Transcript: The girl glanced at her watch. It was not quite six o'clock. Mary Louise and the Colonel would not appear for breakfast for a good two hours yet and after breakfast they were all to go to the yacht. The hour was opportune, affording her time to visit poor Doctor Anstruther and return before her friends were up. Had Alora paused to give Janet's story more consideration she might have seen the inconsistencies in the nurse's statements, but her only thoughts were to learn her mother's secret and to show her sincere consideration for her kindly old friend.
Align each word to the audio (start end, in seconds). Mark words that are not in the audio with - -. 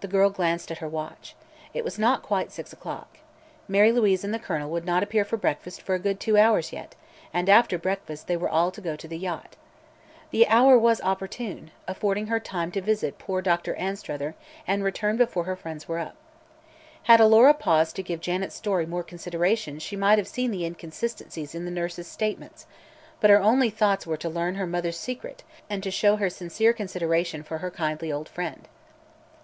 The 0.00 0.06
girl 0.08 0.30
glanced 0.30 0.70
at 0.70 0.78
her 0.78 0.88
watch. 0.88 1.34
It 1.74 1.84
was 1.84 1.98
not 1.98 2.22
quite 2.22 2.52
six 2.52 2.72
o'clock. 2.72 3.18
Mary 3.68 3.90
Louise 3.92 4.22
and 4.24 4.32
the 4.32 4.38
Colonel 4.38 4.70
would 4.70 4.86
not 4.86 5.02
appear 5.02 5.24
for 5.26 5.36
breakfast 5.36 5.82
for 5.82 5.94
a 5.94 5.98
good 5.98 6.20
two 6.20 6.38
hours 6.38 6.72
yet 6.72 6.94
and 7.34 7.48
after 7.50 7.76
breakfast 7.76 8.28
they 8.28 8.36
were 8.36 8.48
all 8.48 8.70
to 8.70 8.80
go 8.80 8.94
to 8.94 9.08
the 9.08 9.18
yacht. 9.18 9.56
The 10.30 10.46
hour 10.46 10.78
was 10.78 11.00
opportune, 11.02 11.72
affording 11.88 12.28
her 12.28 12.38
time 12.40 12.70
to 12.72 12.80
visit 12.80 13.18
poor 13.18 13.42
Doctor 13.42 13.74
Anstruther 13.74 14.36
and 14.68 14.84
return 14.84 15.16
before 15.16 15.44
her 15.44 15.56
friends 15.56 15.88
were 15.88 15.98
up. 15.98 16.14
Had 17.02 17.20
Alora 17.20 17.52
paused 17.52 17.96
to 17.96 18.02
give 18.04 18.20
Janet's 18.20 18.54
story 18.54 18.86
more 18.86 19.02
consideration 19.02 19.80
she 19.80 19.96
might 19.96 20.16
have 20.16 20.28
seen 20.28 20.52
the 20.52 20.64
inconsistencies 20.64 21.56
in 21.56 21.64
the 21.66 21.70
nurse's 21.72 22.06
statements, 22.06 22.66
but 23.20 23.30
her 23.30 23.42
only 23.42 23.68
thoughts 23.68 24.06
were 24.06 24.16
to 24.16 24.30
learn 24.30 24.54
her 24.54 24.66
mother's 24.66 24.98
secret 24.98 25.42
and 25.68 25.82
to 25.82 25.90
show 25.90 26.16
her 26.16 26.30
sincere 26.30 26.72
consideration 26.72 27.42
for 27.42 27.58
her 27.58 27.70
kindly 27.70 28.10
old 28.12 28.28
friend. 28.28 28.66